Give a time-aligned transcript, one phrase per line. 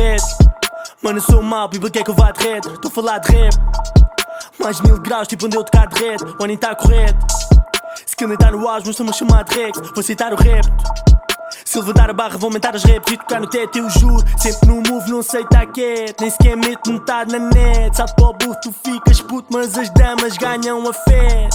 [0.00, 0.24] A reto.
[1.02, 2.72] Mano, eu sou mau, people quer que eu vá de retro.
[2.72, 3.54] Estou a falar de rap.
[4.58, 6.36] Mais mil graus, tipo onde eu tocar de reto.
[6.38, 7.26] O nem tá correto.
[8.06, 9.78] Se que nem tá no auge, mas estamos chamar de Rex.
[9.94, 10.66] Vou citar o rap.
[11.64, 14.24] Se levantar a barra, vou aumentar as raps e tocar no teto, eu juro.
[14.38, 16.20] Sempre no move, não sei tá quieto.
[16.20, 17.96] Nem sequer meto metade na net.
[17.96, 21.48] Salto para o burro, tu ficas puto, mas as damas ganham a fé.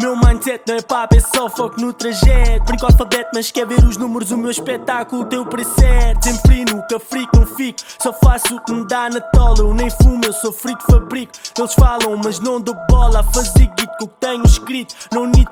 [0.00, 2.64] Meu mindset não é papo, é só foco no trajeto.
[2.64, 6.24] Brinco alfabeto, mas quer ver os números, o meu espetáculo, o teu preset.
[6.24, 7.80] Sempre nunca frico, não fico.
[8.02, 9.58] Só faço o que me dá na tola.
[9.58, 11.32] Eu nem fumo, eu sou frito, fabrico.
[11.58, 13.20] Eles falam, mas não dou bola.
[13.20, 14.94] A fazer guito que tenho escrito.
[15.12, 15.50] Não need